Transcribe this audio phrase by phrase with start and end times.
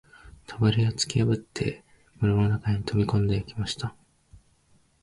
[0.47, 1.83] 扉をつきやぶって
[2.17, 3.93] 室の中に飛び込んできました